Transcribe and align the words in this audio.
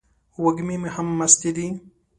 وږمې 0.43 0.77
هم 0.95 1.07
مستې 1.19 1.51
دي 1.55 1.67